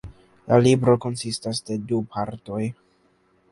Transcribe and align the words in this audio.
La 0.51 0.57
libro 0.67 0.95
konsistas 1.03 1.61
de 1.69 1.79
du 1.93 2.01
partoj. 2.17 2.61